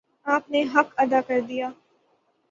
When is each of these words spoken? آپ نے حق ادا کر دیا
آپ 0.25 0.49
نے 0.51 0.63
حق 0.75 0.93
ادا 0.97 1.21
کر 1.27 1.39
دیا 1.41 1.69